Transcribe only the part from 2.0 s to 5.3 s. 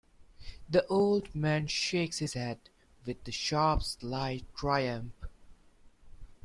his head with sharp sly triumph.